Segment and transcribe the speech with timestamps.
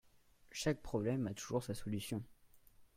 [0.51, 2.23] Chaque problème a toujours sa solution.